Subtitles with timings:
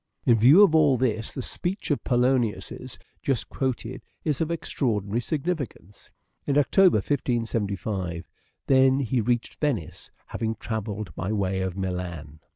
[0.25, 6.09] In view of all this the speech of Polonius's just quoted is of extraordinary significance.
[6.47, 8.27] In October 1575,
[8.65, 12.39] then, he reached Venice, having travelled by way of Milan.